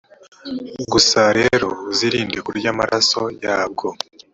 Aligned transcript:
gusa 0.91 1.21
rero 1.37 1.67
uzirinde 1.91 2.37
kurya 2.45 2.69
amaraso 2.73 3.21
yabwo, 3.43 3.87